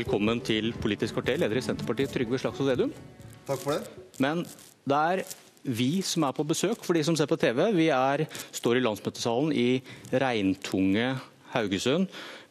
velkommen 0.00 0.40
til 0.40 0.70
Politisk 0.80 1.18
kvarter, 1.18 1.36
leder 1.40 1.58
i 1.58 1.62
Senterpartiet, 1.64 2.12
Trygve 2.14 2.38
Slagsvold 2.40 2.70
Vedum. 2.72 2.92
Takk 3.44 3.60
for 3.60 3.74
det. 3.74 4.04
Men 4.22 4.42
det 4.88 4.96
er 4.96 5.22
vi 5.60 6.00
som 6.06 6.24
er 6.24 6.36
på 6.36 6.46
besøk, 6.48 6.80
for 6.86 6.96
de 6.96 7.02
som 7.04 7.16
ser 7.18 7.28
på 7.28 7.36
TV. 7.40 7.66
Vi 7.76 7.90
er, 7.92 8.24
står 8.56 8.78
i 8.78 8.84
landsmøtesalen 8.84 9.52
i 9.52 9.82
regntunge 10.22 11.10
Haugesund. 11.52 12.08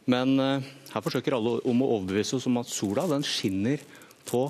Men 0.09 0.35
uh, 0.37 0.67
her 0.91 1.05
forsøker 1.05 1.37
alle 1.37 1.55
om 1.69 1.81
å 1.81 1.89
overbevise 1.95 2.37
oss 2.37 2.45
om 2.49 2.59
at 2.61 2.69
sola 2.69 3.07
den 3.09 3.25
skinner 3.25 3.81
på 4.29 4.43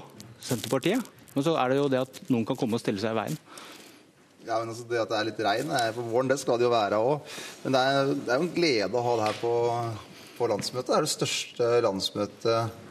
Senterpartiet. 0.44 1.08
Men 1.38 1.46
så 1.46 1.56
er 1.62 1.72
det 1.72 1.80
jo 1.80 1.88
det 1.94 2.04
at 2.04 2.22
noen 2.28 2.44
kan 2.50 2.60
komme 2.60 2.76
og 2.76 2.84
stille 2.84 3.00
seg 3.00 3.16
i 3.16 3.20
veien. 3.22 3.40
Ja, 4.44 4.58
men 4.58 4.74
altså 4.74 4.84
Det 4.90 5.00
at 5.00 5.14
det 5.14 5.22
er 5.22 5.30
litt 5.30 5.42
regn 5.46 5.72
på 5.96 6.10
våren, 6.10 6.32
det 6.32 6.40
skal 6.42 6.60
det 6.60 6.68
jo 6.68 6.76
være 6.76 7.00
òg. 7.00 7.32
Men 7.64 7.78
det 7.78 7.88
er, 7.88 8.14
det 8.18 8.36
er 8.36 8.44
jo 8.44 8.50
en 8.50 8.54
glede 8.60 8.92
å 8.92 9.08
ha 9.08 9.18
det 9.22 9.26
her 9.30 9.42
på, 9.46 9.56
på 10.36 10.52
landsmøtet. 10.52 10.92
Det 10.92 11.00
er 11.00 11.08
det 11.08 11.16
største 11.16 11.74
landsmøtet 11.86 12.88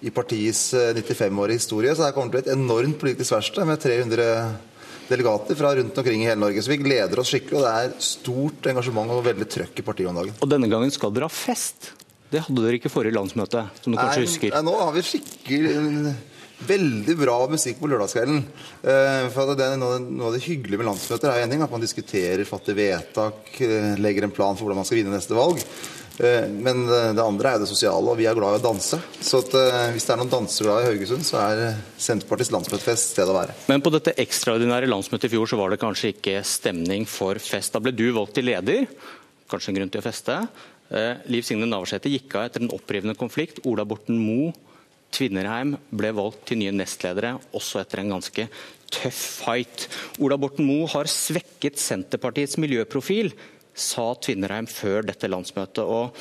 i 0.00 0.12
partiets 0.14 0.74
95-årige 0.74 1.60
historie. 1.60 1.94
Så 1.96 2.04
det 2.04 2.14
kommer 2.16 2.32
til 2.32 2.38
å 2.38 2.42
bli 2.42 2.44
et 2.44 2.56
enormt 2.56 2.98
politisk 3.00 3.36
verksted 3.36 3.68
med 3.68 3.80
300 3.82 4.26
delegater 5.08 5.58
fra 5.58 5.74
rundt 5.78 5.98
omkring 5.98 6.22
i 6.22 6.28
hele 6.28 6.40
Norge. 6.40 6.62
Så 6.62 6.72
vi 6.72 6.80
gleder 6.82 7.22
oss 7.22 7.30
skikkelig, 7.32 7.60
og 7.60 7.66
det 7.66 7.74
er 7.80 7.94
stort 8.02 8.70
engasjement 8.72 9.14
og 9.14 9.24
veldig 9.26 9.48
trøkk 9.56 9.82
i 9.82 9.86
partiet 9.86 10.10
om 10.10 10.18
dagen. 10.20 10.38
Og 10.42 10.50
denne 10.50 10.70
gangen 10.70 10.92
skal 10.94 11.14
dere 11.14 11.30
ha 11.30 11.32
fest. 11.32 11.92
Det 12.32 12.42
hadde 12.42 12.62
dere 12.64 12.80
ikke 12.80 12.90
forrige 12.90 13.14
landsmøte, 13.14 13.68
som 13.82 13.94
du 13.94 14.00
kanskje 14.00 14.24
husker? 14.26 14.56
Nei, 14.56 14.64
nå 14.66 14.80
har 14.80 14.96
vi 14.96 15.04
skikkelig 15.06 15.76
Veldig 16.56 17.18
bra 17.20 17.34
musikk 17.52 17.82
på 17.82 17.88
lørdagskvelden. 17.92 18.38
Uh, 18.80 19.26
for 19.34 19.52
det 19.58 19.66
er 19.66 19.74
noe, 19.76 19.98
noe, 20.00 20.30
av 20.30 20.36
det 20.38 20.40
hyggelige 20.46 20.80
med 20.80 20.88
landsmøter 20.88 21.28
er 21.28 21.44
at 21.52 21.72
man 21.74 21.82
diskuterer, 21.84 22.46
fatter 22.48 22.78
vedtak, 22.78 23.50
legger 24.00 24.24
en 24.24 24.32
plan 24.32 24.56
for 24.56 24.64
hvordan 24.64 24.80
man 24.80 24.88
skal 24.88 25.02
vinne 25.02 25.12
neste 25.12 25.36
valg. 25.36 25.60
Uh, 26.16 26.46
men 26.48 26.84
det 26.86 27.22
andre 27.22 27.50
er 27.50 27.58
jo 27.58 27.64
det 27.64 27.70
sosiale, 27.70 28.12
og 28.12 28.18
vi 28.18 28.28
er 28.28 28.36
glad 28.38 28.56
i 28.56 28.60
å 28.60 28.64
danse. 28.64 28.98
Så 29.20 29.42
at, 29.44 29.56
hvis 29.94 30.06
det 30.08 30.14
er 30.14 30.20
noen 30.22 30.32
danseglade 30.32 30.84
i 30.84 30.90
Haugesund, 30.90 31.26
så 31.28 31.40
er 31.42 31.80
Senterpartiets 32.00 32.52
landsmøtefest 32.54 33.12
stedet 33.14 33.34
å 33.34 33.36
være. 33.36 33.56
Men 33.70 33.84
på 33.84 33.92
dette 33.94 34.16
ekstraordinære 34.24 34.88
landsmøtet 34.90 35.28
i 35.28 35.34
fjor 35.34 35.50
så 35.50 35.60
var 35.60 35.74
det 35.74 35.82
kanskje 35.82 36.14
ikke 36.14 36.38
stemning 36.46 37.04
for 37.10 37.40
fest. 37.42 37.74
Da 37.74 37.82
ble 37.84 37.94
du 37.96 38.08
valgt 38.16 38.38
til 38.38 38.48
leder. 38.48 38.86
Kanskje 39.50 39.72
en 39.72 39.80
grunn 39.80 39.92
til 39.92 40.02
å 40.02 40.06
feste. 40.06 40.38
Liv 41.30 41.42
Signe 41.42 41.66
Navarsete 41.66 42.10
gikk 42.12 42.38
av 42.38 42.46
etter 42.46 42.62
en 42.62 42.72
opprivende 42.74 43.16
konflikt. 43.18 43.58
Ola 43.66 43.84
Borten 43.88 44.18
Moe 44.22 44.54
Tvinnerheim 45.14 45.76
ble 45.94 46.10
valgt 46.16 46.48
til 46.50 46.60
nye 46.60 46.74
nestledere, 46.74 47.36
også 47.56 47.80
etter 47.80 48.02
en 48.02 48.16
ganske 48.16 48.46
tøff 48.92 49.20
fight. 49.42 49.86
Ola 50.22 50.38
Borten 50.40 50.66
Moe 50.66 50.88
har 50.92 51.08
svekket 51.10 51.78
Senterpartiets 51.80 52.58
miljøprofil, 52.60 53.30
sa 53.76 54.10
Tvinnereim 54.16 54.68
før 54.70 55.04
dette 55.06 55.28
landsmøtet. 55.30 55.84
Og 55.84 56.16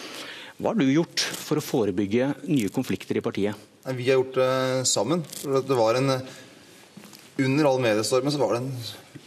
hva 0.60 0.72
har 0.72 0.80
du 0.80 0.86
gjort 0.88 1.24
for 1.24 1.60
å 1.60 1.64
forebygge 1.64 2.34
nye 2.48 2.72
konflikter 2.74 3.18
i 3.20 3.24
partiet? 3.24 3.56
Vi 3.86 4.10
har 4.10 4.20
gjort 4.20 4.38
det 4.38 4.88
sammen. 4.90 5.24
Det 5.44 5.78
var 5.78 6.00
en, 6.00 6.18
under 7.46 7.70
all 7.70 7.82
mediestormen 7.84 8.34
så 8.34 8.42
var 8.42 8.56
det 8.56 8.64
en 8.64 8.72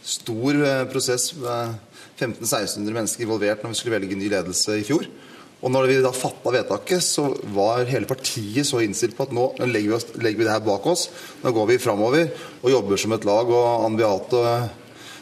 stor 0.03 0.57
eh, 0.65 0.85
prosess 0.89 1.31
med 1.37 1.77
1500-1600 2.19 2.95
mennesker 2.95 3.25
involvert 3.25 3.63
når 3.63 3.73
vi 3.73 3.79
skulle 3.79 3.97
velge 3.97 4.17
ny 4.19 4.29
ledelse 4.31 4.79
i 4.79 4.85
fjor. 4.87 5.07
Og 5.59 5.71
når 5.73 5.89
vi 5.89 5.95
da 6.03 6.11
fatta 6.15 6.53
vedtaket, 6.55 7.03
så 7.03 7.25
var 7.55 7.87
hele 7.89 8.07
partiet 8.07 8.67
så 8.67 8.79
innstilt 8.83 9.17
på 9.17 9.25
at 9.27 9.33
nå 9.35 9.49
legger 9.65 9.89
vi, 9.89 9.95
oss, 9.97 10.07
legger 10.15 10.39
vi 10.39 10.47
det 10.47 10.53
her 10.53 10.63
bak 10.63 10.85
oss. 10.87 11.09
Nå 11.43 11.51
går 11.55 11.73
vi 11.73 11.81
framover 11.83 12.29
og 12.61 12.71
jobber 12.71 13.01
som 13.01 13.15
et 13.15 13.27
lag. 13.27 13.51
Og 13.51 13.85
Ann 13.87 13.97
Beate 13.99 14.43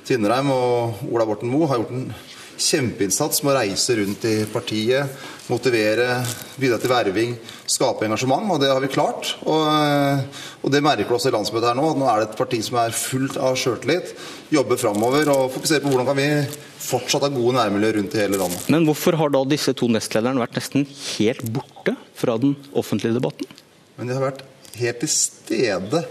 Tvinnereim 0.08 0.54
og 0.54 1.08
Ola 1.10 1.26
Borten 1.28 1.50
Moe 1.52 1.70
har 1.72 1.82
gjort 1.82 1.96
en 1.96 2.06
kjempeinnsats 2.58 3.44
med 3.44 3.54
å 3.54 3.58
reise 3.60 3.96
rundt 4.00 4.26
i 4.28 4.36
partiet, 4.52 5.26
motivere, 5.48 6.20
bidra 6.60 6.80
til 6.82 6.92
verving, 6.92 7.36
skape 7.70 8.08
engasjement. 8.08 8.50
Og 8.54 8.62
det 8.62 8.72
har 8.72 8.82
vi 8.84 8.90
klart. 8.92 9.36
Og, 9.48 10.34
og 10.62 10.74
det 10.74 10.82
merker 10.84 11.08
vi 11.08 11.18
også 11.18 11.32
i 11.32 11.36
landsmøtet 11.38 11.70
her 11.70 11.78
nå. 11.80 11.92
at 11.94 12.02
Nå 12.02 12.10
er 12.12 12.22
det 12.22 12.30
et 12.30 12.40
parti 12.40 12.60
som 12.66 12.80
er 12.82 12.98
fullt 12.98 13.40
av 13.40 13.58
sjøltillit, 13.60 14.12
jobber 14.54 14.82
framover 14.82 15.32
og 15.34 15.54
fokuserer 15.56 15.86
på 15.86 15.94
hvordan 15.94 16.10
kan 16.10 16.20
vi 16.20 16.30
fortsatt 16.88 17.26
ha 17.26 17.32
gode 17.34 17.56
nærmiljø 17.58 17.96
rundt 17.98 18.17
i 18.17 18.22
hele 18.23 18.42
landet. 18.42 18.67
Men 18.73 18.86
hvorfor 18.88 19.17
har 19.20 19.34
da 19.34 19.44
disse 19.48 19.73
to 19.78 19.90
nestlederne 19.92 20.44
vært 20.44 20.60
nesten 20.60 20.86
helt 21.17 21.44
borte 21.54 21.98
fra 22.17 22.38
den 22.42 22.56
offentlige 22.78 23.17
debatten? 23.17 23.50
Men 23.98 24.10
de 24.10 24.17
har 24.17 24.30
vært 24.30 24.46
helt 24.78 25.02
til 25.04 25.12
stede 25.12 26.06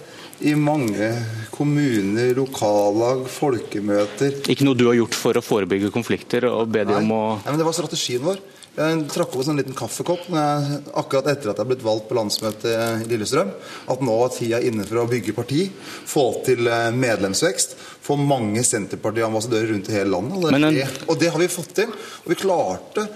i 0.45 0.53
mange 0.59 1.09
kommuner, 1.55 2.35
lokallag, 2.37 3.25
folkemøter. 3.33 4.43
Ikke 4.53 4.67
noe 4.67 4.77
du 4.77 4.87
har 4.91 4.99
gjort 4.99 5.17
for 5.17 5.39
å 5.39 5.45
forebygge 5.45 5.93
konflikter 5.95 6.49
og 6.51 6.69
be 6.73 6.85
dem 6.85 7.07
om 7.07 7.17
å 7.17 7.25
Nei, 7.41 7.55
men 7.55 7.63
Det 7.63 7.69
var 7.69 7.77
strategien 7.77 8.25
vår. 8.27 8.43
Jeg 8.77 9.05
trakk 9.09 9.31
opp 9.33 9.41
en 9.41 9.47
sånn 9.47 9.57
liten 9.57 9.77
kaffekopp 9.77 10.27
jeg, 10.29 10.81
akkurat 11.01 11.31
etter 11.33 11.49
at 11.49 11.61
jeg 11.63 11.69
ble 11.71 11.79
valgt 11.81 12.11
på 12.11 12.17
landsmøtet 12.19 13.07
i 13.07 13.09
Lillestrøm, 13.09 13.55
at 13.89 14.03
nå 14.05 14.17
er 14.21 14.35
tida 14.35 14.59
inne 14.69 14.85
for 14.85 15.01
å 15.01 15.07
bygge 15.09 15.33
parti, 15.37 15.63
få 16.05 16.27
til 16.45 16.69
eh, 16.69 16.91
medlemsvekst, 16.93 17.73
få 18.05 18.19
mange 18.21 18.61
Senterparti-ambassadører 18.69 19.73
rundt 19.73 19.89
i 19.89 19.97
hele 19.97 20.13
landet. 20.13 20.37
Og 20.37 20.53
det, 20.53 20.85
en... 20.85 21.01
og 21.09 21.23
det 21.23 21.33
har 21.33 21.41
vi 21.41 21.49
fått 21.57 21.73
til. 21.81 21.97
Og 22.27 22.35
vi 22.35 22.39
klarte 22.43 23.07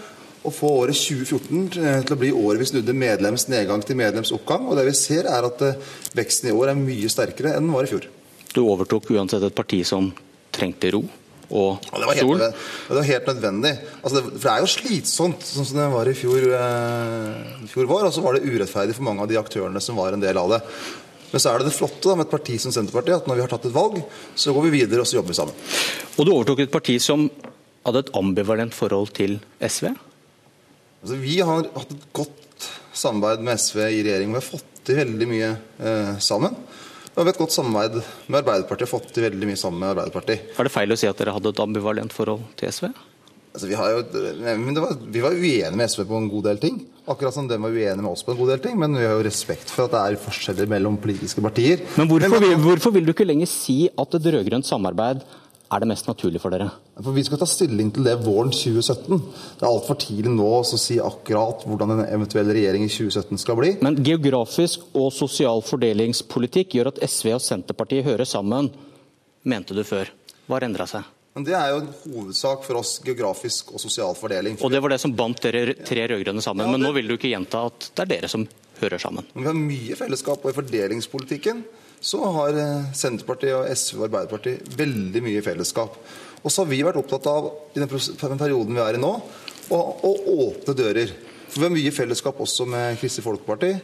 å 0.47 0.53
få 0.55 0.73
året 0.83 0.97
2014 0.97 1.81
eh, 1.81 2.01
til 2.07 2.17
å 2.17 2.21
bli 2.21 2.33
året 2.33 2.63
vi 2.63 2.69
snudde 2.71 2.97
medlems 2.97 3.47
nedgang 3.53 3.85
til 3.85 3.99
medlems 4.01 4.33
oppgang. 4.37 4.69
Og 4.71 4.79
det 4.79 4.87
vi 4.89 4.97
ser 4.97 5.29
er 5.29 5.47
at 5.47 5.65
eh, 5.67 5.95
veksten 6.17 6.51
i 6.51 6.57
år 6.57 6.73
er 6.73 6.81
mye 6.81 7.13
sterkere 7.13 7.57
enn 7.57 7.69
den 7.69 7.77
var 7.77 7.89
i 7.89 7.91
fjor. 7.93 8.09
Du 8.51 8.63
overtok 8.65 9.13
uansett 9.15 9.45
et 9.47 9.57
parti 9.57 9.83
som 9.87 10.11
trengte 10.55 10.93
ro 10.97 11.05
og 11.51 11.83
ja, 11.83 11.99
det 11.99 12.07
var 12.07 12.15
helt, 12.15 12.43
Helt, 12.45 12.59
det 12.87 12.97
var 12.97 13.07
helt 13.09 13.29
nødvendig. 13.33 13.71
Altså 14.01 14.15
det, 14.17 14.23
for 14.29 14.45
det 14.47 14.53
er 14.53 14.63
jo 14.63 14.71
slitsomt, 14.71 15.47
sånn 15.47 15.67
som 15.67 15.81
det 15.81 15.87
var 15.91 16.11
i 16.11 16.15
fjor, 16.15 16.45
eh, 16.57 17.65
fjor 17.73 17.89
vår. 17.91 18.07
Og 18.07 18.15
så 18.15 18.23
var 18.23 18.37
det 18.37 18.47
urettferdig 18.47 18.95
for 18.95 19.07
mange 19.09 19.25
av 19.25 19.31
de 19.31 19.39
aktørene 19.41 19.83
som 19.83 19.99
var 19.99 20.15
en 20.15 20.23
del 20.23 20.39
av 20.39 20.53
det. 20.55 20.61
Men 21.31 21.43
så 21.43 21.51
er 21.51 21.63
det 21.63 21.71
det 21.71 21.77
flotte 21.77 22.07
da, 22.07 22.17
med 22.19 22.29
et 22.29 22.35
parti 22.35 22.59
som 22.63 22.75
Senterpartiet, 22.75 23.23
at 23.23 23.31
når 23.31 23.39
vi 23.39 23.45
har 23.45 23.51
tatt 23.51 23.67
et 23.67 23.75
valg, 23.75 23.99
så 24.39 24.55
går 24.55 24.67
vi 24.67 24.77
videre 24.79 25.03
og 25.03 25.11
så 25.11 25.19
jobber 25.19 25.35
vi 25.35 25.41
sammen. 25.41 25.59
Og 26.17 26.27
du 26.27 26.33
overtok 26.35 26.63
et 26.63 26.75
parti 26.75 26.97
som 27.03 27.27
hadde 27.87 28.05
et 28.05 28.15
ambivalent 28.19 28.75
forhold 28.77 29.13
til 29.19 29.39
SV? 29.59 29.91
Altså, 31.01 31.17
vi 31.17 31.39
har 31.41 31.69
hatt 31.77 31.93
et 31.95 32.09
godt 32.13 32.67
samarbeid 32.93 33.45
med 33.45 33.61
SV 33.61 33.79
i 33.87 34.03
regjering. 34.05 34.35
Vi 34.35 34.41
har 34.41 34.45
fått 34.45 34.83
til 34.85 34.99
veldig 35.01 35.29
mye 35.31 35.51
eh, 35.53 36.17
sammen. 36.21 36.57
Vi 37.11 37.19
har 37.19 37.31
et 37.33 37.41
godt 37.41 37.55
samarbeid 37.55 37.97
med 38.29 38.41
Arbeiderpartiet 38.43 38.89
og 38.89 38.93
fått 38.99 39.15
til 39.17 39.25
veldig 39.25 39.49
mye 39.49 39.61
sammen 39.61 39.81
med 39.81 39.95
Arbeiderpartiet. 39.95 40.53
Er 40.53 40.69
det 40.69 40.75
feil 40.75 40.93
å 40.93 40.99
si 41.01 41.09
at 41.09 41.21
dere 41.21 41.35
hadde 41.37 41.55
et 41.55 41.63
ambivalent 41.65 42.13
forhold 42.15 42.45
til 42.61 42.73
SV? 42.73 42.91
Altså, 43.51 43.67
vi, 43.67 43.75
jo, 43.75 44.03
var, 44.79 44.93
vi, 45.11 45.23
var, 45.25 45.35
uenige 45.35 45.73
med 45.75 45.91
SV 45.91 46.05
på 46.07 46.21
en 46.21 46.29
god 46.31 46.45
del 46.53 46.61
ting. 46.63 46.77
Akkurat 47.11 47.35
som 47.35 47.49
de 47.51 47.57
var 47.59 47.73
uenige 47.73 47.99
med 47.99 48.13
oss 48.13 48.23
på 48.23 48.37
en 48.37 48.39
god 48.39 48.53
del 48.53 48.63
ting. 48.69 48.77
Men 48.79 48.95
vi 48.95 49.09
har 49.09 49.17
jo 49.17 49.25
respekt 49.27 49.73
for 49.73 49.89
at 49.89 49.97
det 49.97 50.03
er 50.05 50.23
forskjeller 50.23 50.71
mellom 50.71 51.01
politiske 51.03 51.43
partier. 51.43 51.83
Men 51.99 52.13
hvorfor, 52.13 52.45
men, 52.45 52.61
hvorfor 52.63 52.95
vil 52.95 53.09
du 53.09 53.15
ikke 53.17 53.27
lenger 53.27 53.51
si 53.51 53.83
at 53.89 54.21
et 54.21 54.29
rød-grønt 54.37 54.69
samarbeid 54.69 55.25
er 55.71 55.83
det 55.83 55.89
mest 55.91 56.09
naturlig 56.09 56.41
for 56.43 56.51
dere? 56.51 56.67
For 56.99 57.15
Vi 57.15 57.25
skal 57.27 57.41
ta 57.41 57.47
stilling 57.49 57.93
til 57.95 58.07
det 58.07 58.17
våren 58.25 58.51
2017. 58.51 59.21
Det 59.61 59.63
er 59.63 59.69
altfor 59.71 59.99
tidlig 60.03 60.33
nå 60.35 60.49
å 60.59 60.65
si 60.67 60.99
akkurat 61.03 61.63
hvordan 61.67 61.95
en 61.95 62.03
eventuell 62.09 62.51
regjering 62.51 62.87
i 62.87 62.91
2017 62.91 63.39
skal 63.45 63.59
bli. 63.61 63.73
Men 63.85 64.01
geografisk 64.03 64.89
og 64.99 65.13
sosial 65.15 65.63
fordelingspolitikk 65.67 66.79
gjør 66.79 66.93
at 66.93 67.01
SV 67.07 67.37
og 67.37 67.45
Senterpartiet 67.45 68.09
hører 68.09 68.29
sammen, 68.29 68.73
mente 69.47 69.77
du 69.77 69.85
før. 69.87 70.11
Hva 70.47 70.59
har 70.59 70.67
endra 70.67 70.89
seg? 70.91 71.07
Men 71.35 71.45
Det 71.47 71.55
er 71.55 71.69
jo 71.71 71.83
en 71.85 71.93
hovedsak 72.03 72.65
for 72.67 72.81
oss, 72.81 72.97
geografisk 73.07 73.71
og 73.71 73.79
sosial 73.81 74.17
fordeling. 74.19 74.59
Og 74.59 74.73
det 74.73 74.81
var 74.83 74.91
det 74.91 74.99
som 74.99 75.15
bandt 75.15 75.45
dere 75.47 75.77
tre 75.87 76.09
rød-grønne 76.11 76.43
sammen. 76.43 76.67
Ja, 76.67 76.73
det... 76.73 76.79
Men 76.79 76.89
nå 76.89 76.91
vil 76.97 77.07
du 77.07 77.15
ikke 77.15 77.31
gjenta 77.31 77.69
at 77.71 77.93
det 77.95 78.03
er 78.03 78.11
dere 78.17 78.31
som 78.33 78.49
hører 78.81 78.99
sammen? 78.99 79.29
Men 79.37 79.45
vi 79.45 79.51
har 79.53 79.61
mye 79.61 80.01
fellesskap, 80.01 80.43
i 80.51 80.57
fordelingspolitikken 80.57 81.63
så 82.01 82.21
har 82.37 82.57
eh, 82.57 82.91
Senterpartiet, 82.97 83.55
og 83.57 83.69
SV 83.77 84.01
og 84.01 84.07
Arbeiderpartiet 84.09 84.77
veldig 84.79 85.23
mye 85.25 85.43
fellesskap. 85.45 85.99
Og 86.41 86.49
så 86.49 86.63
har 86.63 86.71
vi 86.71 86.81
vært 86.85 87.01
opptatt 87.01 87.29
av 87.29 87.51
i 87.77 87.83
den 87.83 88.41
perioden 88.41 88.77
vi 88.77 88.85
er 88.85 88.97
i 88.97 89.03
nå, 89.03 89.13
å, 89.71 89.79
å 89.79 90.13
åpne 90.49 90.77
dører. 90.77 91.13
For 91.51 91.61
vi 91.61 91.69
har 91.69 91.75
mye 91.75 91.93
fellesskap 91.95 92.41
også 92.41 92.67
med 92.71 92.97
Kristelig 93.01 93.27
Folkeparti, 93.27 93.75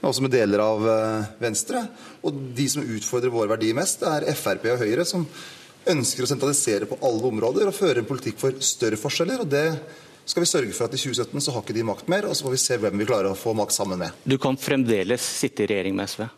men 0.00 0.08
også 0.08 0.24
med 0.24 0.34
deler 0.34 0.64
av 0.64 0.90
eh, 0.90 1.30
Venstre. 1.46 1.84
Og 2.26 2.44
de 2.56 2.66
som 2.72 2.84
utfordrer 2.84 3.32
våre 3.32 3.54
verdier 3.54 3.78
mest, 3.78 4.02
det 4.02 4.32
er 4.32 4.38
Frp 4.38 4.66
og 4.74 4.82
Høyre, 4.82 5.06
som 5.06 5.26
ønsker 5.90 6.26
å 6.26 6.28
sentralisere 6.28 6.88
på 6.90 6.98
alle 7.06 7.30
områder 7.30 7.70
og 7.70 7.76
føre 7.76 8.02
en 8.02 8.08
politikk 8.08 8.40
for 8.40 8.58
større 8.64 8.98
forskjeller. 9.00 9.44
og 9.44 9.52
det 9.52 9.66
skal 10.30 10.44
vi 10.44 10.50
sørge 10.50 10.74
for 10.76 10.86
at 10.86 10.94
i 10.94 11.00
2017 11.00 11.42
så 11.42 11.54
har 11.54 11.64
ikke 11.64 11.74
de 11.74 11.86
makt 11.86 12.10
mer, 12.12 12.28
og 12.28 12.36
så 12.36 12.46
får 12.46 12.52
vi 12.54 12.60
se 12.62 12.76
hvem 12.78 13.00
vi 13.00 13.06
klarer 13.08 13.32
å 13.32 13.38
få 13.38 13.54
makt 13.56 13.74
sammen 13.74 13.98
med. 13.98 14.18
Du 14.22 14.36
kan 14.38 14.58
fremdeles 14.60 15.24
sitte 15.24 15.64
i 15.64 15.70
regjering 15.72 15.96
med 15.96 16.12
SV? 16.12 16.28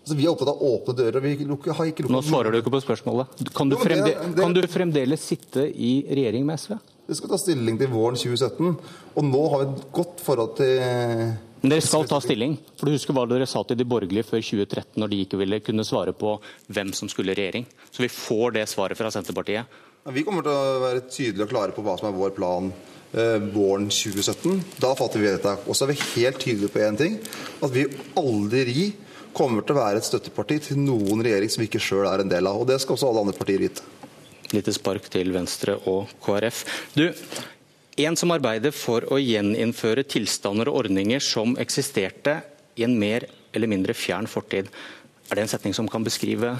Altså, 0.00 0.16
vi 0.16 0.24
er 0.24 0.32
opptatt 0.32 0.52
av 0.52 0.62
åpne 0.64 0.94
dører. 0.96 1.18
og 1.20 1.26
vi 1.26 1.48
lukker, 1.48 1.74
har 1.76 1.90
ikke 1.90 2.06
lukket... 2.06 2.16
Nå 2.16 2.22
svarer 2.24 2.54
du 2.54 2.60
ikke 2.60 2.72
på 2.72 2.80
spørsmålet. 2.82 3.44
Kan 3.56 3.68
du, 3.68 3.76
det, 3.76 4.00
det... 4.06 4.40
kan 4.40 4.56
du, 4.56 4.62
fremdeles 4.70 5.26
sitte 5.32 5.66
i 5.68 6.00
regjering 6.08 6.46
med 6.48 6.60
SV? 6.62 6.78
Det 7.10 7.18
skal 7.18 7.32
ta 7.32 7.38
stilling 7.42 7.76
til 7.78 7.90
våren 7.92 8.16
2017. 8.16 8.74
Og 9.20 9.28
nå 9.28 9.44
har 9.52 9.62
vi 9.62 9.70
et 9.70 9.86
godt 10.00 10.24
forhold 10.24 10.58
til 10.60 11.38
men 11.60 11.74
Dere 11.74 11.84
skal 11.84 12.06
ta 12.08 12.16
stilling. 12.24 12.54
for 12.78 12.88
du 12.88 12.94
husker 12.94 13.12
hva 13.12 13.26
dere 13.28 13.44
sa 13.48 13.60
til 13.68 13.76
de 13.76 13.84
borgerlige 13.84 14.24
før 14.24 14.40
2013, 14.40 14.94
når 14.96 15.10
de 15.12 15.18
ikke 15.26 15.40
ville 15.42 15.58
kunne 15.60 15.84
svare 15.84 16.14
på 16.16 16.38
hvem 16.72 16.94
som 16.96 17.10
skulle 17.12 17.34
i 17.34 17.36
regjering. 17.36 17.66
Så 17.92 18.00
vi 18.00 18.08
får 18.08 18.54
det 18.56 18.64
svaret 18.70 18.96
fra 18.96 19.10
Senterpartiet. 19.12 19.68
Ja, 20.00 20.14
vi 20.16 20.24
kommer 20.24 20.46
til 20.46 20.56
å 20.56 20.80
være 20.80 21.04
tydelige 21.12 21.44
og 21.44 21.52
klare 21.52 21.76
på 21.76 21.84
hva 21.84 21.98
som 22.00 22.08
er 22.08 22.16
vår 22.16 22.32
plan 22.32 22.70
eh, 23.12 23.36
våren 23.52 23.90
2017. 23.92 24.80
Da 24.80 24.94
fatter 24.96 25.20
vi 25.20 25.28
vedtak. 25.28 25.68
Og 25.68 25.76
så 25.76 25.84
er 25.84 25.92
vi 25.92 26.00
helt 26.14 26.40
tydelige 26.40 26.72
på 26.72 26.80
én 26.86 26.96
ting. 26.96 27.20
at 27.60 27.76
vi 27.76 27.84
aldri 28.16 28.94
kommer 29.36 29.64
til 29.64 29.76
å 29.76 29.80
være 29.80 30.00
et 30.00 30.08
støtteparti 30.08 30.58
til 30.68 30.80
noen 30.82 31.22
regjering 31.24 31.52
som 31.52 31.62
vi 31.62 31.68
ikke 31.70 31.82
sjøl 31.82 32.06
er 32.10 32.24
en 32.24 32.30
del 32.30 32.48
av. 32.50 32.60
Og 32.62 32.68
det 32.70 32.80
skal 32.82 32.96
også 32.96 33.10
alle 33.10 33.24
andre 33.26 33.36
partier 33.38 33.62
vite. 33.62 33.86
Lite 34.50 34.74
spark 34.74 35.06
til 35.12 35.30
Venstre 35.34 35.76
og 35.90 36.10
KrF. 36.24 36.64
Du, 36.96 37.06
en 38.00 38.16
som 38.18 38.32
arbeider 38.34 38.74
for 38.74 39.06
å 39.12 39.18
gjeninnføre 39.20 40.06
tilstander 40.10 40.70
og 40.70 40.84
ordninger 40.84 41.22
som 41.22 41.54
eksisterte 41.60 42.40
i 42.80 42.86
en 42.86 42.96
mer 42.98 43.28
eller 43.54 43.70
mindre 43.70 43.94
fjern 43.94 44.28
fortid. 44.30 44.70
Er 45.30 45.38
det 45.38 45.44
en 45.44 45.52
setning 45.52 45.76
som 45.76 45.88
kan 45.90 46.06
beskrive 46.06 46.56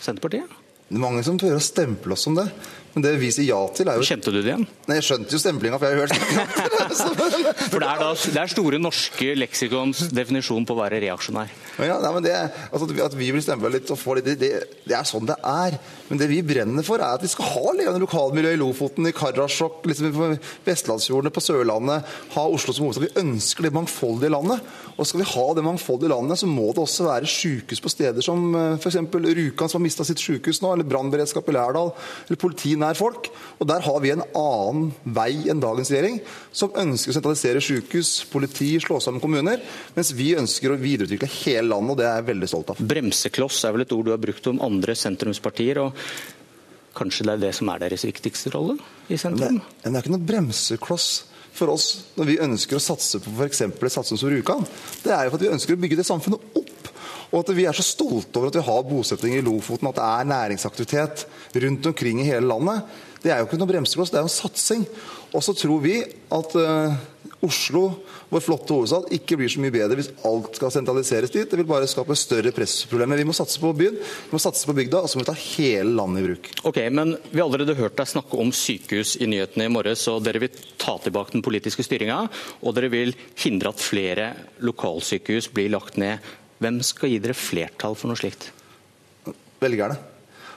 Senterpartiet? 0.00 0.48
Det 0.90 0.98
er 0.98 1.02
mange 1.04 1.22
som 1.22 1.38
prøver 1.38 1.60
å 1.60 1.62
stemple 1.62 2.16
oss 2.16 2.24
som 2.26 2.34
det. 2.34 2.48
Men 2.94 3.04
det 3.04 3.12
vi 3.20 3.28
sier 3.30 3.52
ja 3.52 3.58
til, 3.74 3.86
er 3.86 4.00
jo 4.00 4.06
Kjente 4.06 4.32
du 4.34 4.40
det 4.40 4.50
igjen? 4.50 4.64
Nei, 4.88 4.96
Jeg 4.98 5.06
skjønte 5.06 5.36
jo 5.36 5.38
stemplinga, 5.38 5.78
for 5.78 5.86
jeg 5.86 5.94
har 5.94 6.02
hørt 6.02 6.14
For 7.70 7.78
det 7.78 7.86
er, 7.86 8.00
da, 8.02 8.08
det 8.18 8.40
er 8.42 8.50
Store 8.50 8.80
norske 8.82 9.28
leksikons 9.38 10.08
definisjon 10.10 10.66
på 10.66 10.74
å 10.74 10.80
være 10.80 10.98
reaksjonær. 11.04 11.52
Ja, 11.86 12.00
nei, 12.02 12.10
men 12.16 12.26
det, 12.26 12.34
altså, 12.70 12.88
At 13.06 13.14
vi 13.14 13.30
blir 13.30 13.44
stempla 13.44 13.70
litt 13.70 13.90
og 13.94 14.00
får 14.00 14.18
litt 14.20 14.30
det, 14.40 14.50
det, 14.82 14.94
er 14.96 15.06
sånn 15.06 15.28
det 15.28 15.36
er. 15.46 15.78
Men 16.08 16.22
det 16.22 16.30
vi 16.32 16.40
brenner 16.46 16.86
for, 16.86 16.98
er 16.98 17.20
at 17.20 17.22
vi 17.22 17.30
skal 17.30 17.52
ha 17.52 17.76
levende 17.78 18.02
lokalmiljø 18.02 18.56
i 18.56 18.60
Lofoten, 18.60 19.06
i 19.06 19.14
Karasjok, 19.14 19.84
liksom 19.86 20.10
på 20.16 20.32
Vestlandsfjordene, 20.66 21.34
på 21.34 21.44
Sørlandet. 21.44 22.10
Ha 22.34 22.46
Oslo 22.50 22.74
som 22.74 22.88
hovedstad. 22.88 23.06
Vi 23.06 23.22
ønsker 23.22 23.68
det 23.68 23.74
mangfoldige 23.76 24.34
landet. 24.34 24.66
Og 24.96 25.06
skal 25.06 25.22
vi 25.22 25.30
ha 25.30 25.46
det 25.54 25.64
mangfoldige 25.64 26.10
landet, 26.10 26.42
så 26.42 26.50
må 26.50 26.72
det 26.74 26.82
også 26.82 27.06
være 27.06 27.30
sykehus 27.30 27.80
på 27.84 27.94
steder 27.94 28.24
som 28.24 28.50
f.eks. 28.80 28.98
Rjukan, 28.98 29.70
som 29.70 29.78
har 29.78 29.86
mista 29.86 30.04
sitt 30.06 30.20
sykehus 30.20 30.60
nå, 30.64 30.74
eller 30.74 30.88
brannberedskap 30.90 31.48
i 31.48 31.54
Lærdal, 31.54 31.94
eller 32.26 32.40
politi 32.40 32.74
nær 32.80 32.98
folk. 32.98 33.30
Og 33.60 33.68
Der 33.68 33.84
har 33.84 34.00
vi 34.00 34.12
en 34.14 34.24
annen 34.24 34.90
vei 35.04 35.50
enn 35.52 35.62
dagens 35.62 35.92
regjering, 35.92 36.18
som 36.52 36.74
ønsker 36.74 37.12
å 37.12 37.16
sentralisere 37.18 37.62
sykehus, 37.64 38.24
politi, 38.32 38.72
slå 38.82 38.98
sammen 39.04 39.22
kommuner, 39.22 39.62
mens 39.96 40.12
vi 40.16 40.32
ønsker 40.40 40.72
å 40.72 40.80
videreutvikle 40.80 41.30
hele 41.44 41.68
landet, 41.70 41.94
og 41.94 42.00
det 42.00 42.08
er 42.08 42.20
jeg 42.20 42.30
veldig 42.32 42.50
stolt 42.50 42.74
av. 42.74 42.84
Bremsekloss 42.92 43.62
er 43.68 43.76
vel 43.76 43.86
et 43.86 43.96
ord 43.96 44.08
du 44.08 44.14
har 44.14 44.22
brukt 44.22 44.50
om 44.50 44.62
andre 44.64 44.96
sentrumspartier. 44.98 45.82
og 45.84 45.96
Kanskje 46.96 47.28
det 47.28 47.34
er 47.36 47.42
det 47.44 47.52
som 47.54 47.70
er 47.70 47.84
deres 47.84 48.04
viktigste 48.08 48.52
rolle 48.54 48.78
i 49.08 49.18
sentrum? 49.20 49.60
Men 49.60 49.92
det, 49.92 49.92
er 49.94 50.02
ikke 50.02 50.16
noe 50.16 50.30
bremsekloss 50.32 51.10
for 51.54 51.72
oss 51.72 51.86
når 52.16 52.28
vi 52.28 52.40
ønsker 52.42 52.78
å 52.78 52.82
satse 52.82 53.20
på 53.22 53.32
f.eks. 53.36 53.62
et 53.68 53.94
satsing 53.94 54.18
som 54.18 54.30
Rjukan. 54.32 54.66
Det 55.04 55.14
er 55.14 55.26
jo 55.26 55.32
for 55.32 55.40
at 55.40 55.46
vi 55.46 55.54
ønsker 55.54 55.76
å 55.76 55.82
bygge 55.84 56.00
det 56.00 56.08
samfunnet 56.08 56.58
opp. 56.58 56.79
Og 57.30 57.44
at 57.44 57.52
vi 57.54 57.66
er 57.68 57.76
så 57.76 57.86
stolte 57.86 58.40
over 58.40 58.50
at 58.50 58.58
vi 58.58 58.66
har 58.66 58.88
bosetting 58.88 59.36
i 59.36 59.44
Lofoten, 59.44 59.88
at 59.90 60.00
det 60.00 60.08
er 60.08 60.32
næringsaktivitet 60.32 61.24
rundt 61.62 61.86
omkring 61.92 62.20
i 62.22 62.28
hele 62.30 62.50
landet. 62.50 62.82
Det 63.22 63.30
er 63.30 63.40
jo 63.40 63.46
ikke 63.46 63.60
noe 63.60 63.68
bremsekloss, 63.68 64.10
det 64.10 64.18
er 64.18 64.24
jo 64.24 64.30
en 64.30 64.38
satsing. 64.38 64.84
Og 65.36 65.44
så 65.44 65.54
tror 65.54 65.82
vi 65.84 66.00
at 66.02 66.54
uh, 66.58 66.94
Oslo, 67.44 67.82
vår 68.28 68.42
flotte 68.44 68.74
hovedstad, 68.74 69.06
ikke 69.16 69.38
blir 69.40 69.48
så 69.52 69.62
mye 69.62 69.72
bedre 69.72 69.96
hvis 69.96 70.10
alt 70.28 70.56
skal 70.58 70.72
sentraliseres 70.74 71.32
dit. 71.32 71.46
Det 71.48 71.56
vil 71.56 71.68
bare 71.68 71.88
skape 71.88 72.16
større 72.18 72.52
pressproblemer. 72.56 73.20
Vi 73.20 73.28
må 73.28 73.36
satse 73.36 73.60
på 73.62 73.70
byen, 73.76 73.96
vi 73.96 74.34
må 74.34 74.40
satse 74.42 74.68
på 74.68 74.74
bygda, 74.76 75.00
og 75.00 75.08
så 75.08 75.16
må 75.16 75.24
vi 75.24 75.30
ta 75.30 75.36
hele 75.38 75.94
landet 75.96 76.20
i 76.20 76.26
bruk. 76.26 76.50
Ok, 76.72 76.80
men 76.92 77.14
Vi 77.30 77.38
har 77.38 77.46
allerede 77.46 77.78
hørt 77.78 77.96
deg 78.00 78.10
snakke 78.10 78.40
om 78.40 78.52
sykehus 78.52 79.14
i 79.20 79.28
nyhetene 79.30 79.68
i 79.68 79.72
morges. 79.72 80.06
og 80.12 80.24
Dere 80.26 80.42
vil 80.42 80.60
ta 80.80 80.98
tilbake 81.00 81.36
den 81.36 81.44
politiske 81.46 81.84
styringa, 81.86 82.26
og 82.60 82.76
dere 82.76 82.92
vil 82.92 83.14
hindre 83.40 83.72
at 83.72 83.84
flere 83.84 84.32
lokalsykehus 84.60 85.52
blir 85.54 85.72
lagt 85.72 85.96
ned. 86.00 86.20
Hvem 86.60 86.80
skal 86.84 87.12
gi 87.12 87.20
dere 87.22 87.36
flertall 87.36 87.96
for 87.96 88.10
noe 88.10 88.20
slikt? 88.20 88.50
Velgerne. 89.60 89.96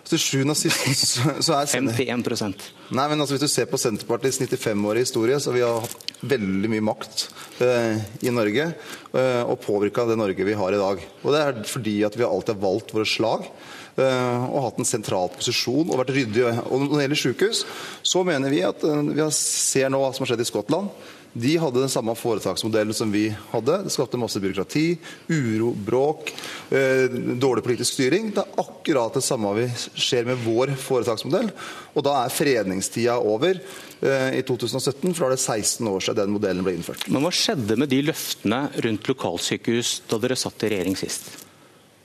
Til 0.03 0.19
sjuende 0.19 0.51
og 0.51 0.59
sist 0.59 1.21
så 1.45 1.53
er 1.55 1.69
51% 1.71 2.65
Nei, 2.91 3.05
men 3.07 3.21
altså, 3.23 3.37
Hvis 3.37 3.45
du 3.45 3.51
ser 3.53 3.69
på 3.71 3.79
Senterpartiets 3.79 4.41
95-årige 4.41 5.05
historie, 5.05 5.37
så 5.39 5.53
vi 5.55 5.61
har 5.63 5.79
hatt 5.79 6.11
veldig 6.27 6.71
mye 6.73 6.83
makt 6.83 7.23
eh, 7.63 8.03
i 8.27 8.31
Norge. 8.31 8.67
Eh, 9.15 9.41
og 9.47 9.61
påvirka 9.63 10.05
det 10.07 10.19
Norge 10.19 10.45
vi 10.47 10.57
har 10.59 10.75
i 10.75 10.81
dag. 10.81 11.01
Og 11.23 11.33
Det 11.33 11.39
er 11.39 11.63
fordi 11.67 11.95
at 12.07 12.19
vi 12.19 12.27
alltid 12.27 12.53
har 12.53 12.61
valgt 12.63 12.93
våre 12.95 13.07
slag. 13.07 13.47
Eh, 13.93 14.45
og 14.49 14.67
hatt 14.67 14.79
en 14.81 14.87
sentral 14.87 15.31
posisjon 15.33 15.89
og 15.89 15.99
vært 16.03 16.13
ryddige. 16.15 16.53
Og 16.67 16.85
Når 16.85 16.93
det 16.93 17.03
gjelder 17.05 17.21
sykehus, 17.23 17.65
så 18.03 18.23
mener 18.27 18.53
vi 18.53 18.63
at 18.65 18.83
eh, 18.83 19.03
vi 19.13 19.27
ser 19.37 19.91
nå 19.93 20.03
hva 20.03 20.13
som 20.13 20.25
har 20.25 20.33
skjedd 20.33 20.45
i 20.45 20.49
Skottland. 20.51 20.91
De 21.33 21.55
hadde 21.57 21.81
den 21.81 21.89
samme 21.89 22.13
foretaksmodellen 22.15 22.93
som 22.93 23.11
vi 23.11 23.25
hadde. 23.49 23.79
Det 23.83 23.93
skapte 23.93 24.19
masse 24.21 24.39
byråkrati, 24.39 24.97
uro, 25.33 25.71
bråk, 25.73 26.29
eh, 26.69 27.09
dårlig 27.41 27.63
politisk 27.65 27.93
styring. 27.93 28.29
Det 28.35 28.43
er 28.43 28.59
akkurat 28.61 29.13
det 29.17 29.23
samme 29.25 29.53
vi 29.57 29.65
skjer 29.97 30.27
med 30.29 30.43
vår 30.45 30.75
foretaksmodell. 30.77 31.49
Og 31.97 32.05
da 32.05 32.19
er 32.21 32.33
fredningstida 32.33 33.17
over 33.17 33.57
eh, 33.57 34.29
i 34.37 34.43
2017, 34.45 35.13
for 35.13 35.25
da 35.25 35.31
er 35.31 35.35
det 35.37 35.41
16 35.41 35.89
år 35.89 36.05
siden 36.05 36.21
den 36.21 36.35
modellen 36.37 36.65
ble 36.65 36.75
innført. 36.77 37.07
Men 37.09 37.25
hva 37.25 37.33
skjedde 37.33 37.79
med 37.81 37.89
de 37.89 38.03
løftene 38.11 38.67
rundt 38.85 39.09
lokalsykehus 39.09 40.03
da 40.11 40.21
dere 40.21 40.37
satt 40.37 40.67
i 40.67 40.73
regjering 40.75 40.99
sist? 41.01 41.31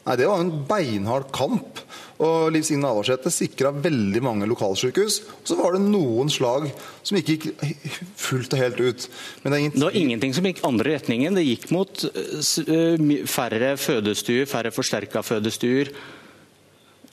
Nei, 0.07 0.17
Det 0.17 0.29
var 0.29 0.41
en 0.41 0.55
beinhard 0.69 1.31
kamp. 1.35 1.83
Og 2.19 2.51
Liv 2.51 2.65
Signe 2.67 2.83
Navarsete 2.83 3.31
sikra 3.31 3.71
veldig 3.71 4.23
mange 4.27 4.47
lokalsykehus. 4.51 5.21
Og 5.39 5.51
så 5.51 5.59
var 5.59 5.77
det 5.77 5.85
noen 5.85 6.31
slag 6.33 6.67
som 7.07 7.19
ikke 7.19 7.37
gikk 7.37 7.99
fullt 8.19 8.57
og 8.57 8.63
helt 8.63 8.81
ut. 8.83 9.07
Det, 9.45 9.53
det 9.53 9.85
var 9.85 9.99
ingenting 9.99 10.35
som 10.35 10.49
gikk 10.49 10.65
andre 10.67 10.97
retningen. 10.97 11.39
Det 11.39 11.47
gikk 11.47 11.69
mot 11.75 12.07
eh, 12.09 13.21
færre 13.31 13.77
fødestuer, 13.79 14.49
færre 14.51 14.75
forsterka 14.75 15.23
fødestuer. 15.27 15.93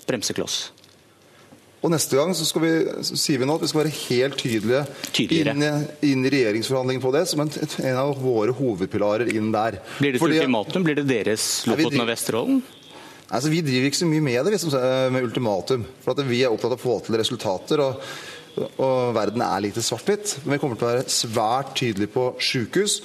Bremsekloss. 0.05 0.74
Og 1.85 1.91
Neste 1.93 2.17
gang 2.17 2.31
så, 2.33 2.45
vi, 2.57 2.71
så, 3.05 3.17
sier 3.19 3.41
vi 3.41 3.45
nå 3.45 3.55
at 3.59 3.61
vi 3.61 3.69
skal 3.69 3.83
være 3.83 3.93
helt 4.07 4.39
tydelige 4.41 4.79
inn, 5.21 5.65
inn, 6.01 6.23
i 6.25 6.31
regjeringsforhandlingene 6.33 7.03
på 7.03 7.11
det, 7.13 7.25
som 7.29 7.43
en, 7.43 7.51
en, 7.61 7.99
av 8.01 8.15
våre 8.17 8.55
hovedpilarer 8.57 9.29
inn 9.35 9.51
der. 9.53 9.77
Blir 9.99 10.15
det 10.15 10.21
et 10.21 10.25
ultimatum? 10.25 10.87
Blir 10.87 10.97
det 10.97 11.05
deres 11.11 11.45
Lofoten 11.69 12.01
og 12.01 12.09
Vesterålen? 12.09 12.63
Altså, 13.25 13.51
vi 13.53 13.61
driver 13.65 13.89
ikke 13.89 13.99
så 13.99 14.09
mye 14.09 14.23
med 14.25 14.39
det, 14.39 14.55
liksom, 14.55 14.73
med 15.13 15.27
ultimatum. 15.27 15.85
For 16.01 16.25
Vi 16.25 16.41
er 16.41 16.53
opptatt 16.53 16.73
av 16.73 16.79
å 16.79 16.81
få 16.81 16.97
til 17.05 17.19
resultater. 17.21 17.83
og, 17.85 18.01
og 18.81 19.13
verden 19.13 19.43
er 19.45 19.63
lite 19.67 19.83
svart-hvitt. 19.85 20.39
Men 20.43 20.55
vi 20.55 20.61
kommer 20.63 20.79
til 20.79 20.87
å 20.87 20.91
være 20.93 21.11
svært 21.11 21.75
tydelige 21.77 22.13
på 22.15 22.31
sykehus. 22.41 23.01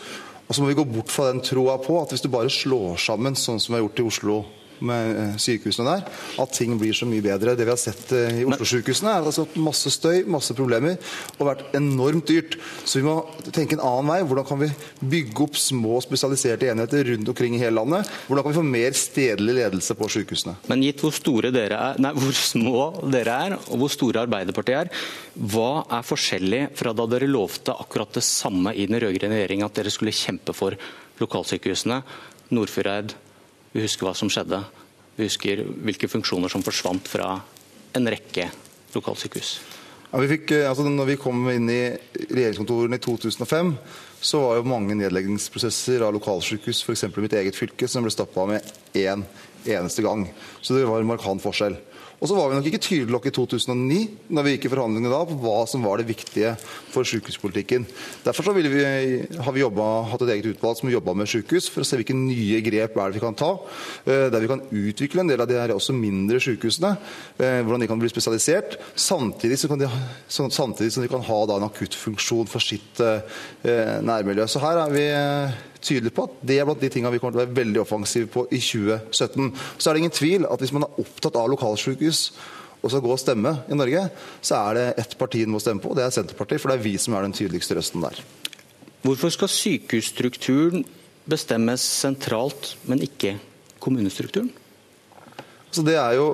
Og 0.46 0.56
så 0.56 0.64
må 0.64 0.70
vi 0.70 0.78
gå 0.80 0.86
bort 0.88 1.12
fra 1.12 1.28
den 1.28 1.44
troa 1.44 1.76
på 1.82 2.00
at 2.00 2.14
hvis 2.14 2.24
du 2.24 2.30
bare 2.32 2.50
slår 2.50 2.96
sammen 2.98 3.36
sånn 3.38 3.60
som 3.60 3.74
vi 3.74 3.78
har 3.78 3.84
gjort 3.84 4.02
i 4.02 4.08
Oslo 4.08 4.38
med 4.86 5.16
eh, 5.20 5.34
sykehusene 5.40 5.86
der, 5.86 6.06
at 6.42 6.54
ting 6.56 6.76
blir 6.80 6.96
så 6.96 7.08
mye 7.08 7.24
bedre. 7.24 7.54
Det 7.58 7.66
vi 7.66 7.72
har 7.72 7.80
sett 7.80 8.12
eh, 8.16 8.40
i 8.42 8.46
Oslo-sykehusene, 8.48 9.12
er 9.12 9.28
altså 9.30 9.46
masse 9.60 9.92
støy, 9.94 10.22
masse 10.30 10.56
problemer, 10.56 10.98
og 11.38 11.48
vært 11.50 11.76
enormt 11.76 12.28
dyrt. 12.30 12.56
Så 12.84 13.00
vi 13.00 13.06
må 13.06 13.16
tenke 13.50 13.76
en 13.76 13.84
annen 13.84 14.10
vei. 14.12 14.20
Hvordan 14.26 14.48
kan 14.48 14.62
vi 14.62 14.70
bygge 15.14 15.46
opp 15.46 15.58
små 15.60 16.00
spesialiserte 16.04 16.70
enheter 16.72 17.12
rundt 17.12 17.32
omkring 17.32 17.56
i 17.56 17.62
hele 17.62 17.76
landet? 17.78 18.10
Hvordan 18.28 18.46
kan 18.46 18.54
vi 18.54 18.60
få 18.60 18.66
mer 18.66 18.98
stedlig 18.98 19.56
ledelse 19.60 19.96
på 19.98 20.10
sykehusene? 20.16 20.56
Men 20.70 20.84
gitt 20.86 21.04
hvor, 21.04 21.14
store 21.16 21.52
dere 21.54 21.80
er, 21.90 22.02
nei, 22.02 22.14
hvor 22.16 22.36
små 22.36 22.86
dere 23.12 23.38
er, 23.46 23.58
og 23.68 23.84
hvor 23.84 23.92
store 23.92 24.24
Arbeiderpartiet 24.26 24.86
er, 24.90 25.06
hva 25.50 25.84
er 25.98 26.06
forskjellig 26.06 26.64
fra 26.78 26.94
da 26.96 27.06
dere 27.10 27.30
lovte 27.30 27.74
akkurat 27.74 28.18
det 28.18 28.24
samme 28.26 28.74
i 28.74 28.86
den 28.90 29.00
rød-grønne 29.00 29.38
regjeringa, 29.38 29.70
at 29.70 29.80
dere 29.80 29.92
skulle 29.94 30.14
kjempe 30.14 30.54
for 30.56 30.76
lokalsykehusene? 31.20 32.02
Nordfjordeid, 32.50 33.14
vi 33.72 33.84
husker 33.84 34.08
hva 34.08 34.14
som 34.18 34.30
skjedde. 34.32 34.62
Vi 35.16 35.26
husker 35.28 35.64
hvilke 35.84 36.08
funksjoner 36.10 36.52
som 36.52 36.64
forsvant 36.64 37.08
fra 37.10 37.34
en 37.96 38.08
rekke 38.10 38.48
lokalsykehus. 38.94 39.58
Ja, 40.10 40.18
vi 40.18 40.30
fikk, 40.32 40.50
eh, 40.56 40.66
altså 40.66 40.82
når 40.88 41.12
vi 41.12 41.18
kom 41.22 41.44
inn 41.52 41.68
i 41.70 41.82
regjeringskontorene 42.32 42.98
i 42.98 43.02
2005, 43.04 43.74
så 44.20 44.40
var 44.42 44.58
jo 44.58 44.66
mange 44.66 44.96
nedleggingsprosesser 44.98 46.02
av 46.02 46.16
lokalsykehus, 46.16 46.82
f.eks. 46.82 47.04
i 47.06 47.22
mitt 47.22 47.36
eget 47.38 47.56
fylke, 47.56 47.86
som 47.88 48.02
ble 48.02 48.10
stoppa 48.10 48.46
med 48.50 48.66
én 48.98 49.22
eneste 49.64 50.02
gang. 50.02 50.26
Så 50.60 50.74
det 50.74 50.88
var 50.88 51.00
en 51.00 51.12
markant 51.12 51.42
forskjell. 51.42 51.78
Og 52.20 52.28
så 52.28 52.36
var 52.36 52.50
vi 52.50 52.58
nok 52.58 52.66
ikke 52.68 52.82
tydelige 52.84 53.14
nok 53.14 53.26
i 53.26 53.32
2009 53.32 54.00
når 54.36 54.44
vi 54.44 54.52
gikk 54.54 54.66
i 54.68 54.72
forhandlingene 54.74 55.12
da, 55.12 55.20
på 55.24 55.38
hva 55.40 55.62
som 55.70 55.84
var 55.86 56.00
det 56.00 56.08
viktige 56.10 56.52
for 56.92 57.08
sykehuspolitikken. 57.08 57.86
Derfor 58.26 58.52
vi, 58.56 58.64
har 59.40 59.56
vi 59.56 59.62
jobbet, 59.62 60.10
hatt 60.12 60.24
et 60.26 60.34
eget 60.36 60.50
utvalg 60.52 60.76
som 60.76 60.92
jobba 60.92 61.14
med 61.16 61.30
sykehus, 61.32 61.70
for 61.72 61.80
å 61.80 61.88
se 61.88 61.96
hvilke 61.96 62.16
nye 62.16 62.60
grep 62.66 62.98
er 62.98 63.08
det 63.08 63.16
vi 63.16 63.24
kan 63.24 63.38
ta. 63.38 63.54
Eh, 64.04 64.26
der 64.32 64.44
vi 64.44 64.50
kan 64.52 64.64
utvikle 64.68 65.24
en 65.24 65.32
del 65.32 65.40
av 65.40 65.48
de 65.48 65.56
her 65.56 65.72
også 65.72 65.96
mindre 65.96 66.42
sykehusene. 66.44 66.92
Eh, 67.40 67.62
hvordan 67.64 67.86
de 67.86 67.90
kan 67.90 68.02
bli 68.02 68.12
spesialisert. 68.12 68.76
Samtidig, 68.92 69.56
de, 69.80 69.90
samtidig 70.28 70.92
som 70.92 71.06
de 71.06 71.10
kan 71.12 71.24
ha 71.24 71.40
en 71.56 71.68
akuttfunksjon 71.70 72.52
for 72.52 72.60
sitt 72.60 73.00
eh, 73.00 73.96
nærmiljø. 74.04 74.44
Så 74.44 74.60
her 74.60 74.84
er 74.84 74.92
vi 74.92 75.08
tydelig 75.84 76.12
på 76.16 76.26
at 76.28 76.38
det 76.46 76.58
er 76.60 76.68
blant 76.68 76.82
de 76.82 76.90
tingene 76.92 77.12
vi 77.14 77.20
kommer 77.22 77.36
til 77.36 77.42
å 77.42 77.44
være 77.44 77.58
veldig 77.58 77.82
offensive 77.82 78.30
på 78.32 78.46
i 78.50 78.60
2017. 78.60 79.50
Så 79.76 79.90
er 79.90 79.96
det 79.96 80.02
ingen 80.04 80.16
tvil 80.16 80.48
at 80.48 80.62
hvis 80.62 80.74
man 80.76 80.86
er 80.86 81.00
opptatt 81.02 81.38
av 81.40 81.50
lokalsykehus 81.52 82.22
og 82.80 82.92
skal 82.92 83.02
gå 83.04 83.12
og 83.12 83.20
stemme 83.20 83.54
i 83.68 83.76
Norge, 83.76 84.06
så 84.40 84.60
er 84.70 84.78
det 84.78 84.86
ett 85.02 85.16
parti 85.20 85.42
en 85.44 85.52
må 85.52 85.60
stemme 85.60 85.82
på, 85.84 85.92
og 85.92 85.98
det 85.98 86.06
er 86.06 86.14
Senterpartiet. 86.14 86.62
For 86.62 86.72
det 86.72 86.78
er 86.78 86.86
vi 86.86 86.94
som 87.00 87.16
er 87.16 87.26
den 87.26 87.36
tydeligste 87.36 87.76
røsten 87.76 88.04
der. 88.04 88.22
Hvorfor 89.04 89.32
skal 89.32 89.52
sykehusstrukturen 89.52 90.86
bestemmes 91.28 91.84
sentralt, 91.84 92.74
men 92.88 93.04
ikke 93.04 93.36
kommunestrukturen? 93.80 94.48
Så 95.70 95.84
det 95.86 95.96
er 96.00 96.16
jo 96.18 96.32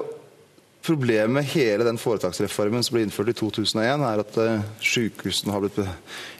Problemet 0.87 1.35
med 1.35 1.49
hele 1.51 1.83
den 1.83 1.97
foretaksreformen 1.99 2.85
som 2.87 2.95
ble 2.95 3.03
innført 3.03 3.33
i 3.33 3.35
2001, 3.35 4.03
er 4.07 4.21
at 4.23 4.37
uh, 4.39 4.67
sykehusene 4.79 5.51
har 5.51 5.65
blitt 5.65 5.81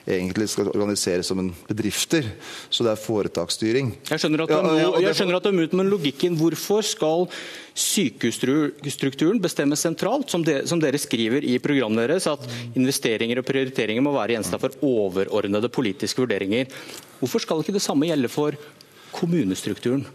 egentlig 0.07 0.47
skal 0.53 0.69
organiseres 0.71 1.27
som 1.27 1.41
en 1.43 1.49
bedrifter. 1.67 2.29
Så 2.71 2.87
det 2.87 2.93
er 2.93 3.01
foretaksstyring. 3.03 3.89
Jeg 4.07 4.23
skjønner 4.23 4.45
at 4.45 4.53
du, 4.53 4.69
ja, 4.79 4.91
jeg 5.09 5.19
skjønner 5.19 5.39
at 5.41 5.49
du 5.49 5.51
er 5.51 5.57
mot, 5.57 5.75
men 5.81 5.91
logikken 5.91 6.37
Hvorfor 6.39 6.87
skal 6.87 7.27
sykehusstrukturen 7.75 9.41
bestemmes 9.43 9.83
sentralt, 9.83 10.31
som, 10.31 10.45
de, 10.47 10.61
som 10.71 10.79
dere 10.83 11.01
skriver 11.01 11.43
i 11.43 11.57
programmet 11.63 12.07
deres, 12.07 12.29
at 12.31 12.47
investeringer 12.79 13.41
og 13.43 13.49
prioriteringer 13.49 14.05
må 14.05 14.15
være 14.15 14.37
gjenstand 14.37 14.63
for 14.63 14.79
overordnede 14.87 15.73
politiske 15.75 16.23
vurderinger? 16.23 16.71
Hvorfor 17.19 17.43
skal 17.43 17.65
ikke 17.65 17.75
det 17.75 17.83
samme 17.85 18.07
gjelde 18.07 18.31
for 18.31 18.55
kommunestrukturen? 19.17 20.07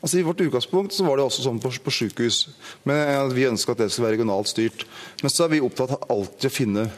Altså 0.00 0.18
I 0.18 0.24
vårt 0.24 0.40
utgangspunkt 0.40 0.96
så 0.96 1.04
var 1.04 1.18
det 1.18 1.26
også 1.28 1.44
sånn 1.44 1.60
på, 1.60 1.72
på 1.84 1.92
sykehus. 1.92 2.48
Men 2.88 3.30
Vi 3.36 3.48
ønska 3.48 3.76
at 3.76 3.84
det 3.84 3.90
skulle 3.92 4.08
være 4.08 4.18
regionalt 4.18 4.50
styrt. 4.50 4.86
Men 5.20 5.32
så 5.32 5.46
er 5.46 5.54
vi 5.54 5.62
opptatt 5.64 5.94
av 5.96 6.10
alltid 6.12 6.48
å 6.48 6.54
finne 6.54 6.88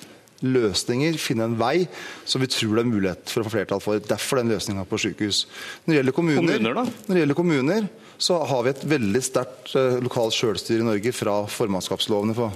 løsninger, 0.42 1.18
finne 1.22 1.46
en 1.46 1.58
vei 1.58 1.84
som 2.26 2.42
vi 2.42 2.48
tror 2.50 2.74
det 2.74 2.82
er 2.82 2.90
mulighet 2.90 3.30
for 3.30 3.42
å 3.42 3.46
få 3.46 3.56
flertall 3.56 3.82
for. 3.82 4.02
Derfor 4.02 4.40
den 4.40 4.50
løsninga 4.50 4.86
på 4.90 4.98
sykehus. 5.02 5.44
Når 5.84 5.92
det 5.92 5.98
gjelder 6.00 6.16
kommuner, 6.16 6.56
kommuner 6.58 6.80
når 6.82 7.12
det 7.12 7.22
gjelder 7.22 7.38
kommuner 7.38 7.90
så 8.22 8.38
har 8.46 8.62
vi 8.62 8.70
et 8.70 8.86
veldig 8.86 9.22
sterkt 9.24 9.74
uh, 9.74 9.98
lokalt 10.02 10.36
sjølstyre 10.36 10.84
i 10.84 10.86
Norge 10.86 11.14
fra 11.16 11.40
formannskapslovene 11.50 12.36
på 12.38 12.48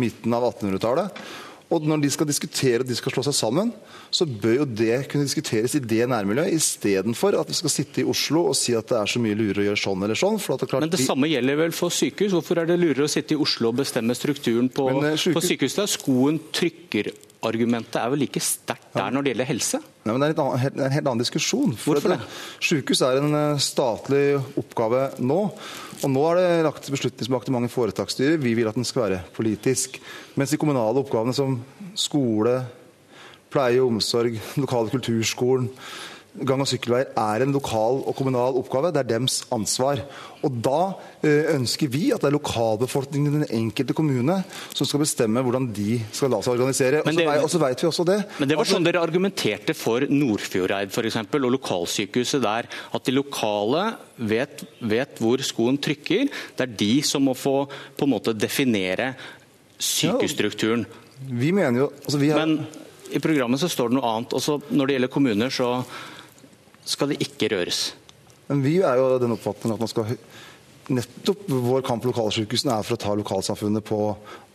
midten 0.00 0.36
av 0.36 0.46
1800-tallet. 0.52 1.22
Og 1.70 1.86
når 1.86 2.02
de 2.02 2.10
skal 2.10 2.26
diskutere 2.26 2.82
og 2.82 2.88
de 2.88 2.96
skal 2.98 3.14
slå 3.14 3.22
seg 3.28 3.36
sammen, 3.36 3.70
så 4.10 4.26
bør 4.26 4.56
jo 4.60 4.66
det 4.66 4.96
kunne 5.10 5.26
diskuteres 5.28 5.76
i 5.78 5.82
det 5.82 6.02
nærmiljøet, 6.10 6.56
istedenfor 6.58 7.38
at 7.38 7.50
vi 7.50 7.58
skal 7.60 7.72
sitte 7.72 8.02
i 8.02 8.06
Oslo 8.10 8.48
og 8.50 8.58
si 8.58 8.74
at 8.74 8.90
det 8.90 8.98
er 8.98 9.12
så 9.12 9.22
mye 9.22 9.38
lurere 9.38 9.62
å 9.62 9.68
gjøre 9.70 9.82
sånn 9.84 10.06
eller 10.06 10.18
sånn. 10.18 10.40
Det 10.40 10.70
Men 10.74 10.90
det 10.90 10.98
de... 10.98 11.06
samme 11.06 11.30
gjelder 11.30 11.60
vel 11.62 11.74
for 11.76 11.94
sykehus? 11.94 12.34
Hvorfor 12.34 12.62
er 12.62 12.70
det 12.72 12.80
lurere 12.80 13.06
å 13.06 13.12
sitte 13.12 13.36
i 13.36 13.40
Oslo 13.40 13.70
og 13.70 13.78
bestemme 13.84 14.16
strukturen 14.18 14.70
på, 14.74 14.88
Men, 14.90 15.12
uh, 15.12 15.18
sykehus... 15.18 15.36
på 15.38 15.46
sykehus? 15.46 15.78
Skoen 15.94 16.42
trykker 16.50 17.12
argumentet 17.46 17.96
er 18.00 18.10
vel 18.12 18.20
like 18.24 18.40
sterkt 18.44 18.92
der 18.96 19.12
når 19.14 19.24
det 19.24 19.32
gjelder 19.32 19.48
helse? 19.48 19.80
Nei, 20.04 20.12
men 20.12 20.22
Det 20.22 20.28
er, 20.30 20.42
annen, 20.42 20.74
det 20.74 20.82
er 20.82 20.88
en 20.88 20.96
helt 20.96 21.08
annen 21.10 21.22
diskusjon. 21.22 21.72
Hvorfor 21.76 22.14
det? 22.14 22.18
Sykehus 22.64 23.02
er 23.04 23.20
en 23.20 23.36
uh, 23.36 23.60
statlig 23.60 24.24
oppgave 24.60 25.06
nå. 25.20 25.40
Og 26.00 26.12
Nå 26.12 26.26
er 26.30 26.40
det 26.40 26.66
lagt 26.66 26.90
beslutningsmakt 26.92 27.50
i 27.50 27.54
mange 27.56 27.72
foretaksstyrer. 27.72 28.40
Vi 28.40 28.54
vil 28.56 28.70
at 28.70 28.78
den 28.78 28.88
skal 28.88 29.06
være 29.06 29.22
politisk. 29.36 30.00
Mens 30.40 30.54
de 30.54 30.60
kommunale 30.60 31.02
oppgavene 31.02 31.36
som 31.36 31.58
skole, 31.98 32.60
pleie 33.52 33.82
og 33.82 33.96
omsorg, 33.96 34.38
lokale 34.62 34.92
kulturskolen, 34.92 35.68
gang- 36.38 36.62
og 36.62 36.68
sykkelveier 36.70 37.10
er 37.18 37.42
en 37.44 37.54
lokal 37.54 38.02
og 38.06 38.14
kommunal 38.16 38.58
oppgave. 38.60 38.92
Det 38.94 39.02
er 39.02 39.08
dems 39.16 39.42
ansvar. 39.52 40.02
Og 40.46 40.52
Da 40.62 40.94
eh, 41.22 41.52
ønsker 41.56 41.90
vi 41.90 42.10
at 42.14 42.22
det 42.22 42.30
er 42.30 42.36
lokalbefolkningen 42.36 43.34
i 43.34 43.40
den 43.42 43.56
enkelte 43.58 43.96
kommune 43.96 44.40
som 44.72 44.86
skal 44.86 45.02
bestemme 45.02 45.42
hvordan 45.44 45.68
de 45.74 45.98
skal 46.12 46.32
la 46.32 46.40
seg 46.44 46.54
organisere. 46.54 47.02
Og 47.02 47.50
så 47.50 47.60
vet 47.60 47.82
vi 47.82 47.88
også 47.90 48.06
det. 48.08 48.18
Men 48.38 48.48
Det 48.48 48.58
var 48.60 48.70
sånn 48.70 48.86
dere 48.86 49.02
argumenterte 49.02 49.74
for 49.76 50.06
Nordfjordeid 50.06 50.94
eksempel, 51.10 51.44
og 51.44 51.56
lokalsykehuset 51.58 52.42
der. 52.44 52.68
At 52.94 53.04
de 53.04 53.16
lokale 53.16 53.96
vet, 54.16 54.64
vet 54.80 55.20
hvor 55.20 55.42
skoen 55.44 55.80
trykker. 55.80 56.30
Det 56.56 56.66
er 56.66 56.76
de 56.78 56.94
som 57.02 57.24
må 57.26 57.34
få 57.34 57.64
på 57.68 58.06
en 58.06 58.14
måte 58.14 58.36
definere 58.36 59.14
sykehusstrukturen. 59.80 60.86
Ja, 60.86 61.34
vi 61.40 61.52
mener 61.52 61.84
jo 61.84 61.90
altså 62.04 62.20
har... 62.22 62.46
Men 62.46 62.66
i 63.10 63.20
programmet 63.22 63.60
så 63.60 63.68
står 63.70 63.90
det 63.90 63.98
noe 63.98 64.08
annet. 64.08 64.34
Også 64.36 64.60
når 64.70 64.86
det 64.86 64.96
gjelder 64.96 65.12
kommuner, 65.12 65.52
så 65.52 65.70
skal 66.90 67.12
det 67.12 67.20
ikke 67.24 67.50
røres. 67.54 67.90
Men 68.50 68.64
Vi 68.66 68.80
er 68.82 68.98
jo 68.98 69.18
den 69.22 69.36
oppfatningen 69.36 69.78
at 69.78 69.84
man 69.84 69.92
skal 69.92 70.16
Nettopp 70.90 71.44
vår 71.46 71.84
kamp 71.86 72.02
lokalsykehusene 72.08 72.74
er 72.74 72.82
for 72.82 72.96
å 72.96 72.98
ta 72.98 73.12
lokalsamfunnet 73.14 73.84
på 73.86 73.98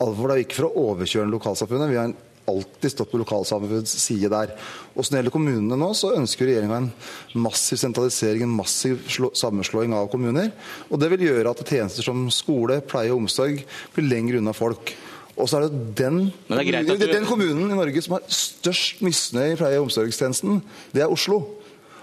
alvor. 0.03 0.27
Det 0.27 0.35
er 0.35 0.41
ikke 0.43 0.57
for 0.57 0.67
å 0.67 0.87
overkjøre 0.91 1.31
lokalsamfunnet. 1.31 1.87
Vi 1.93 1.95
har 1.95 2.11
alltid 2.51 2.91
stått 2.91 3.11
på 3.13 3.21
lokalsamfunnets 3.21 3.93
side 4.03 4.29
der. 4.33 4.51
Og 4.93 4.99
Når 4.99 5.09
det 5.09 5.19
gjelder 5.21 5.35
kommunene 5.37 5.79
nå, 5.79 5.89
så 5.95 6.11
ønsker 6.17 6.49
regjeringa 6.49 6.81
en 6.81 6.91
massiv 7.39 7.79
sentralisering, 7.79 8.43
en 8.43 8.57
massiv 8.57 8.99
sammenslåing 9.07 9.95
av 9.95 10.09
kommuner. 10.11 10.51
Og 10.89 10.99
Det 10.99 11.09
vil 11.13 11.27
gjøre 11.29 11.55
at 11.55 11.63
tjenester 11.63 12.03
som 12.03 12.27
skole, 12.33 12.81
pleie 12.81 13.13
og 13.13 13.23
omsorg 13.23 13.63
blir 13.95 14.09
lenger 14.09 14.41
unna 14.41 14.53
folk. 14.53 14.91
Og 15.35 15.47
så 15.47 15.59
er 15.59 15.67
det 15.67 15.83
den, 15.99 16.19
det 16.47 16.75
er 16.75 17.15
den 17.15 17.27
kommunen 17.27 17.71
i 17.71 17.75
Norge 17.75 18.03
som 18.03 18.15
har 18.15 18.27
størst 18.27 19.01
misnøye 19.03 19.55
i 19.55 19.59
pleie- 19.59 19.79
og 19.79 19.89
omsorgstjenesten. 19.89 20.61
Det 20.95 21.03
er 21.03 21.11
Oslo. 21.11 21.41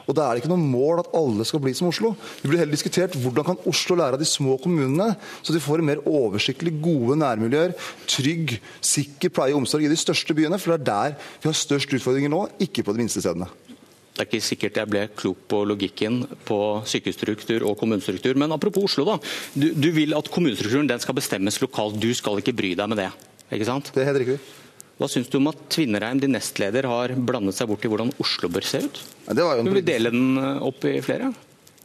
Og 0.06 0.16
Da 0.16 0.26
er 0.26 0.34
det 0.34 0.42
ikke 0.42 0.52
noe 0.52 0.62
mål 0.62 1.02
at 1.02 1.10
alle 1.16 1.46
skal 1.48 1.62
bli 1.62 1.74
som 1.76 1.90
Oslo. 1.90 2.14
Vi 2.42 2.50
blir 2.50 2.62
heller 2.62 2.74
diskutert 2.74 3.16
hvordan 3.18 3.46
kan 3.46 3.62
Oslo 3.70 3.96
lære 3.98 4.18
av 4.18 4.22
de 4.22 4.28
små 4.28 4.58
kommunene, 4.62 5.12
så 5.42 5.54
de 5.54 5.62
får 5.62 5.84
mer 5.86 6.02
oversiktlig 6.08 6.74
gode 6.82 7.18
nærmiljøer, 7.22 7.74
trygg, 8.10 8.56
sikker 8.80 9.32
pleie 9.34 9.54
og 9.54 9.62
omsorg 9.62 9.86
i 9.86 9.92
de 9.92 9.98
største 9.98 10.36
byene. 10.36 10.60
For 10.60 10.74
det 10.74 10.80
er 10.82 10.88
der 10.90 11.18
vi 11.42 11.50
har 11.50 11.58
størst 11.58 11.92
utfordringer 11.92 12.32
nå, 12.32 12.46
ikke 12.62 12.84
på 12.86 12.94
de 12.94 13.04
minste 13.04 13.22
stedene. 13.24 13.50
Det 14.12 14.20
er 14.20 14.28
ikke 14.28 14.44
sikkert 14.44 14.76
jeg 14.76 14.90
ble 14.92 15.02
klok 15.16 15.46
på 15.48 15.62
logikken 15.64 16.18
på 16.44 16.56
sykehusstruktur 16.84 17.64
og 17.64 17.78
kommunestruktur. 17.80 18.36
Men 18.36 18.52
apropos 18.52 18.90
Oslo, 18.90 19.06
da. 19.08 19.16
Du, 19.56 19.70
du 19.72 19.88
vil 19.96 20.12
at 20.18 20.28
kommunestrukturen 20.30 20.90
skal 21.00 21.16
bestemmes 21.16 21.62
lokalt. 21.64 21.96
Du 21.96 22.10
skal 22.14 22.42
ikke 22.42 22.52
bry 22.56 22.74
deg 22.76 22.92
med 22.92 23.00
det? 23.00 23.12
ikke 23.52 23.68
sant? 23.68 23.92
Det 23.94 24.02
er 24.02 24.12
helt 24.12 24.22
riktig. 24.22 24.40
Hva 25.00 25.08
syns 25.10 25.30
du 25.32 25.38
om 25.38 25.48
at 25.50 25.62
Tvinnereim, 25.72 26.20
din 26.22 26.34
nestleder, 26.36 26.86
har 26.90 27.14
blandet 27.16 27.56
seg 27.56 27.70
bort 27.70 27.84
i 27.86 27.90
hvordan 27.90 28.12
Oslo 28.22 28.50
bør 28.52 28.66
se 28.66 28.82
ut? 28.84 29.00
Ja, 29.26 29.36
det 29.38 29.46
var 29.46 29.56
jo 29.56 29.64
en... 29.64 29.70
Du 29.70 29.76
vil 29.78 29.86
dele 29.86 30.12
den 30.12 30.36
eh, 30.38 30.62
opp 30.68 30.84
i 30.88 30.98
flere? 31.04 31.32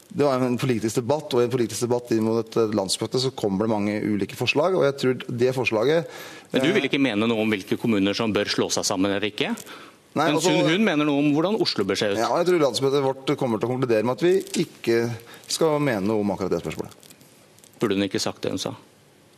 Det 0.07 0.23
var 0.23 0.43
en 0.43 0.59
politisk 0.59 1.01
debatt, 1.01 1.33
og 1.35 1.41
i 1.41 1.47
en 1.47 1.51
politisk 1.51 1.83
debatt 1.83 2.11
inn 2.15 2.23
mot 2.23 2.39
et 2.39 2.75
landsmøte 2.75 3.19
så 3.21 3.31
kommer 3.35 3.65
det 3.65 3.73
mange 3.73 3.97
ulike 4.03 4.37
forslag. 4.39 4.75
og 4.77 4.85
jeg 4.87 4.97
tror 5.01 5.25
det 5.27 5.55
forslaget... 5.55 6.13
Men 6.53 6.63
du 6.63 6.71
vil 6.75 6.87
ikke 6.87 7.01
mene 7.01 7.27
noe 7.27 7.43
om 7.43 7.51
hvilke 7.51 7.79
kommuner 7.79 8.15
som 8.15 8.33
bør 8.35 8.49
slå 8.51 8.69
seg 8.73 8.87
sammen 8.87 9.11
eller 9.11 9.27
ikke? 9.27 9.51
Nei, 10.17 10.29
altså, 10.31 10.53
hun, 10.53 10.69
hun, 10.71 10.85
mener 10.85 11.05
noe 11.05 11.21
om 11.21 11.27
hvordan 11.35 11.57
Oslo 11.61 11.85
bør 11.85 11.99
se 11.99 12.09
ut. 12.13 12.19
Ja, 12.19 12.29
jeg 12.39 12.47
tror 12.49 12.63
landsmøtet 12.63 13.03
vårt 13.05 13.33
kommer 13.37 13.59
til 13.59 13.67
å 13.67 13.73
konkludere 13.75 14.07
med 14.07 14.17
at 14.17 14.23
vi 14.25 14.63
ikke 14.63 15.01
skal 15.51 15.77
mene 15.83 16.07
noe 16.07 16.23
om 16.23 16.31
akkurat 16.33 16.55
det 16.55 16.63
spørsmålet. 16.63 17.09
Burde 17.77 17.97
hun 17.97 18.07
ikke 18.07 18.21
sagt 18.21 18.41
det 18.45 18.55
hun 18.55 18.61
sa? 18.61 18.73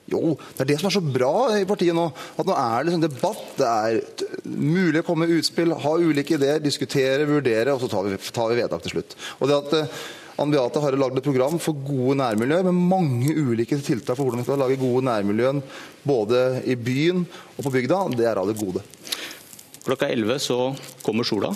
Jo, 0.10 0.36
det 0.56 0.64
er 0.64 0.70
det 0.72 0.80
som 0.82 0.90
er 0.90 0.96
så 0.96 1.04
bra 1.04 1.34
i 1.58 1.66
partiet 1.70 1.98
nå. 1.98 2.08
At 2.40 2.48
nå 2.48 2.56
er 2.58 2.86
det 2.86 2.96
sånn 2.96 3.06
debatt. 3.06 3.44
Det 3.60 3.68
er 3.70 4.00
mulig 4.46 5.04
å 5.04 5.08
komme 5.08 5.28
med 5.28 5.40
utspill, 5.40 5.76
ha 5.84 5.98
ulike 6.00 6.38
ideer, 6.38 6.62
diskutere, 6.64 7.28
vurdere, 7.30 7.76
og 7.76 7.84
så 7.84 7.92
tar 7.92 8.08
vi, 8.08 8.18
tar 8.34 8.50
vi 8.52 8.60
vedtak 8.62 8.86
til 8.86 8.98
slutt. 8.98 9.18
Og 9.40 9.52
det 9.52 9.60
at 9.60 9.78
eh, 9.80 10.00
Ann 10.40 10.54
Beate 10.54 10.80
har 10.80 10.96
lagd 10.96 11.20
et 11.20 11.26
program 11.26 11.58
for 11.60 11.76
gode 11.84 12.16
nærmiljø 12.22 12.62
med 12.70 12.78
mange 12.94 13.34
ulike 13.36 13.80
tiltak 13.84 14.16
for 14.16 14.26
hvordan 14.26 14.40
vi 14.40 14.48
skal 14.48 14.62
lage 14.62 14.80
gode 14.80 15.04
nærmiljø 15.10 15.52
både 16.08 16.44
i 16.70 16.78
byen 16.80 17.26
og 17.58 17.66
på 17.66 17.74
bygda. 17.76 18.06
Det 18.16 18.30
er 18.30 18.40
av 18.40 18.48
det 18.48 18.56
gode. 18.60 18.86
Klokka 19.84 20.08
11 20.08 20.40
så 20.44 20.60
kommer 21.04 21.28
sola. 21.28 21.52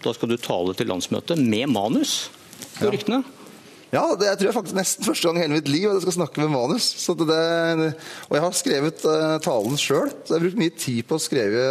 Da 0.00 0.14
skal 0.16 0.30
du 0.30 0.38
tale 0.40 0.76
til 0.78 0.88
landsmøtet 0.88 1.42
med 1.42 1.68
manus, 1.74 2.30
på 2.78 2.92
ryktene. 2.92 3.20
Ja, 3.24 3.39
det 3.90 4.28
jeg 4.28 4.38
tror 4.38 4.48
jeg 4.48 4.56
faktisk 4.56 4.78
nesten 4.78 5.06
første 5.08 5.28
gang 5.28 5.38
i 5.38 5.44
hele 5.44 5.56
mitt 5.58 5.70
liv 5.70 5.88
at 5.90 5.98
jeg 5.98 6.06
skal 6.06 6.18
snakke 6.20 6.44
med 6.44 6.52
manus. 6.54 6.90
Det, 7.10 7.38
og 8.28 8.36
jeg 8.36 8.44
har 8.44 8.58
skrevet 8.58 9.06
uh, 9.06 9.38
talen 9.42 9.80
sjøl, 9.80 10.12
så 10.12 10.34
jeg 10.34 10.38
har 10.38 10.44
brukt 10.46 10.60
mye 10.62 10.76
tid 10.78 11.00
på 11.08 11.18
å 11.18 11.22
skrive 11.22 11.64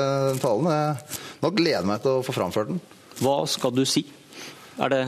talen. 0.44 0.72
Jeg, 0.74 1.22
nå 1.44 1.54
gleder 1.56 1.80
jeg 1.80 1.92
meg 1.94 2.04
til 2.04 2.18
å 2.18 2.26
få 2.26 2.36
framført 2.36 2.74
den. 2.74 2.84
Hva 3.20 3.38
skal 3.52 3.74
du 3.76 3.86
si? 3.88 4.04
Er 4.80 4.92
det 4.94 5.06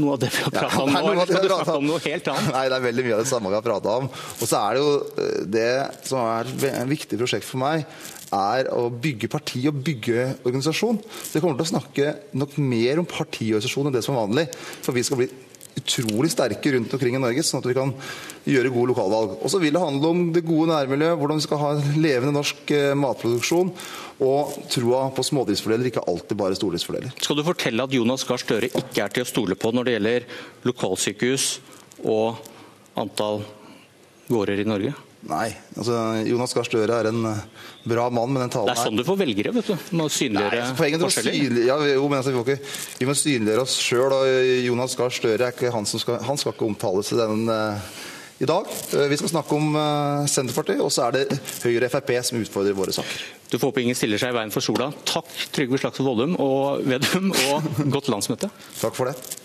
noe 0.00 0.14
av 0.14 0.22
det 0.22 0.30
vi 0.32 0.40
har 0.40 0.54
prata 0.54 0.72
ja, 0.72 0.82
om 0.86 0.92
nå, 0.92 1.02
eller 1.12 1.28
skal 1.28 1.44
du 1.44 1.52
snakke 1.52 1.76
om 1.76 1.86
noe 1.90 2.00
helt 2.06 2.32
annet? 2.32 2.50
Nei, 2.54 2.64
det 2.72 2.78
er 2.78 2.86
veldig 2.86 3.04
mye 3.06 3.14
av 3.18 3.22
det 3.22 3.30
samme 3.32 3.52
vi 3.52 3.58
har 3.58 3.66
prata 3.66 3.98
om. 4.00 4.08
Og 4.08 4.42
så 4.48 4.62
er 4.62 4.74
det 4.74 4.82
jo 4.82 4.96
eh, 4.96 5.38
det 5.58 5.70
som 6.08 6.24
er 6.24 6.52
et 6.72 6.90
viktig 6.92 7.20
prosjekt 7.20 7.48
for 7.48 7.60
meg, 7.62 7.86
er 8.32 8.70
å 8.72 8.86
bygge 8.88 9.28
parti 9.28 9.66
og 9.68 9.80
bygge 9.84 10.26
organisasjon. 10.40 11.02
Så 11.04 11.36
jeg 11.36 11.44
kommer 11.44 11.58
til 11.60 11.66
å 11.66 11.72
snakke 11.74 12.12
nok 12.40 12.56
mer 12.64 13.02
om 13.02 13.08
partiorganisasjon 13.08 13.90
enn 13.90 13.96
det 13.98 14.04
som 14.06 14.16
er 14.16 14.24
vanlig. 14.24 14.46
For 14.80 14.96
vi 14.96 15.04
skal 15.04 15.20
bli 15.20 15.28
utrolig 15.78 16.30
sterke 16.32 16.72
rundt 16.74 16.92
omkring 16.94 17.16
i 17.16 17.22
Norge, 17.22 17.44
sånn 17.46 17.62
at 17.62 17.68
vi 17.70 17.76
kan 17.76 17.92
gjøre 18.48 18.72
gode 18.74 18.92
lokalvalg. 18.92 19.36
Og 19.40 19.52
så 19.52 19.60
vil 19.62 19.74
det 19.74 19.82
handle 19.82 20.10
om 20.12 20.24
det 20.34 20.44
gode 20.46 20.70
nærmiljøet, 20.72 21.18
hvordan 21.20 21.40
vi 21.40 21.46
skal 21.46 21.62
ha 21.62 21.70
levende 21.96 22.34
norsk 22.36 22.72
eh, 22.76 22.92
matproduksjon. 22.98 23.72
Og 24.22 24.56
troa 24.70 25.06
på 25.14 25.24
smådriftsfordeler, 25.26 25.90
ikke 25.90 26.04
alltid 26.10 26.38
bare 26.38 26.58
stordriftsfordeler. 26.58 27.14
Skal 27.22 27.38
du 27.38 27.46
fortelle 27.46 27.86
at 27.86 27.96
Jonas 27.96 28.26
Gahr 28.28 28.42
Støre 28.42 28.70
ikke 28.70 29.06
er 29.06 29.14
til 29.14 29.26
å 29.26 29.30
stole 29.30 29.58
på 29.58 29.72
når 29.74 29.88
det 29.88 29.96
gjelder 29.96 30.28
lokalsykehus 30.68 31.48
og 32.02 32.42
antall 33.00 33.42
gårder 34.28 34.62
i 34.62 34.68
Norge? 34.68 34.94
Nei. 35.30 35.52
altså 35.78 35.98
Jonas 36.26 36.52
Gahr 36.56 36.66
Støre 36.66 36.96
er 36.98 37.08
en 37.12 37.26
eh, 37.30 37.42
bra 37.86 38.08
mann, 38.10 38.32
men 38.34 38.42
den 38.42 38.52
talen 38.52 38.72
Det 38.72 38.74
er 38.74 38.88
sånn 38.88 38.98
du 38.98 39.04
får 39.06 39.18
velgere, 39.20 39.52
vet 39.54 39.68
du. 39.70 39.74
Med 39.94 40.06
å 40.08 40.10
synliggjøre 40.10 40.62
forskjeller. 41.04 41.36
Synlig, 41.36 41.66
ja, 41.68 41.76
jo, 41.92 42.08
men 42.10 42.18
altså, 42.18 42.32
vi, 42.34 42.40
ikke, 42.42 42.72
vi, 42.98 43.06
må 43.06 43.14
synliggjøre 43.18 43.66
oss 43.66 43.76
sjøl. 43.78 44.16
Jonas 44.66 44.96
Gahr 44.98 45.14
Støre 45.14 45.46
er 45.46 45.54
ikke 45.54 45.70
han 45.74 45.86
som 45.86 46.02
skal, 46.02 46.18
han 46.26 46.40
skal 46.40 46.56
ikke 46.56 46.66
omtales 46.66 47.12
i 47.14 47.20
den 47.20 47.44
uh, 47.46 47.92
i 48.42 48.48
dag. 48.50 48.72
Uh, 48.96 49.04
vi 49.12 49.20
skal 49.20 49.30
snakke 49.36 49.60
om 49.60 49.78
Senterpartiet, 50.30 50.82
og 50.82 50.90
så 50.94 51.06
er 51.06 51.20
det 51.20 51.38
Høyre 51.62 51.86
og 51.86 51.94
Frp 51.94 52.12
som 52.26 52.42
utfordrer 52.42 52.76
våre 52.78 52.96
saker. 52.96 53.22
Du 53.52 53.60
får 53.60 53.68
håpe 53.70 53.84
ingen 53.84 53.98
stiller 53.98 54.18
seg 54.18 54.34
i 54.34 54.38
veien 54.40 54.50
for 54.54 54.64
sola. 54.64 54.90
Takk 55.06 55.30
Trygve 55.54 55.78
Slagsvold 55.84 56.10
Vollum 56.10 56.34
og 56.42 56.82
Vedum, 56.88 57.30
og 57.52 57.72
godt 57.94 58.10
landsmøte. 58.10 58.50
Takk 58.80 58.98
for 58.98 59.12
det. 59.12 59.41